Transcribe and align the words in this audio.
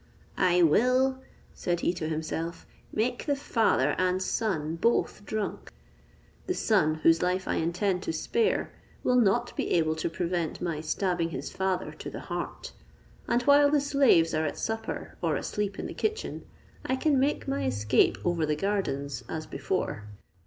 "I 0.39 0.63
will," 0.63 1.19
said 1.53 1.81
he 1.81 1.93
to 1.93 2.07
himself, 2.09 2.65
"make 2.91 3.27
the 3.27 3.35
father 3.35 3.93
and 3.99 4.19
son 4.19 4.75
both 4.77 5.23
drunk: 5.27 5.71
the 6.47 6.55
son, 6.55 6.95
whose 7.03 7.21
life 7.21 7.47
I 7.47 7.57
intend 7.57 8.01
to 8.01 8.11
spare, 8.11 8.71
will 9.03 9.17
not 9.21 9.55
be 9.55 9.69
able 9.73 9.95
to 9.97 10.09
prevent 10.09 10.59
my 10.59 10.81
stabbing 10.81 11.29
his 11.29 11.51
father 11.51 11.91
to 11.91 12.09
the 12.09 12.21
heart; 12.21 12.71
and 13.27 13.43
while 13.43 13.69
the 13.69 13.79
slaves 13.79 14.33
are 14.33 14.47
at 14.47 14.57
supper, 14.57 15.17
or 15.21 15.35
asleep 15.35 15.77
in 15.77 15.85
the 15.85 15.93
kitchen, 15.93 16.47
I 16.83 16.95
can 16.95 17.19
make 17.19 17.47
my 17.47 17.65
escape 17.65 18.17
over 18.25 18.43
the 18.47 18.55
gardens 18.55 19.23
as 19.29 19.45
before." 19.45 20.05